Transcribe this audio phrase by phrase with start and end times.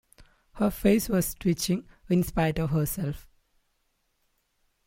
[0.53, 3.29] Her face was twitching in spite of herself.